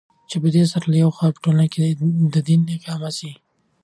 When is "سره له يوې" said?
0.71-1.15